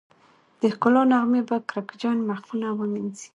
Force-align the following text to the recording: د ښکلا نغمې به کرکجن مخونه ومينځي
د 0.61 0.61
ښکلا 0.73 1.01
نغمې 1.11 1.41
به 1.47 1.55
کرکجن 1.69 2.17
مخونه 2.29 2.67
ومينځي 2.73 3.29